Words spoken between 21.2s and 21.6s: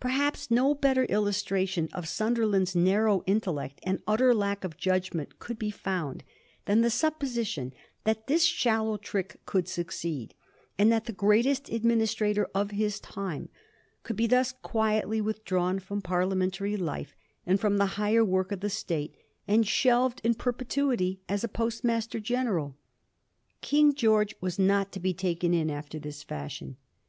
as a